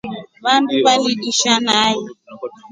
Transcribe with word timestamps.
Vandu 0.45 0.73
validisha 0.85 1.53
nai. 1.65 1.95